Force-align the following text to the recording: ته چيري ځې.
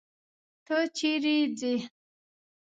ته 0.65 0.77
چيري 0.97 1.37
ځې. 1.59 1.75